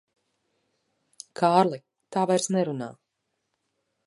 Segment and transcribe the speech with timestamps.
[1.41, 1.81] Kārli,
[2.17, 2.93] tā vairs nerunā.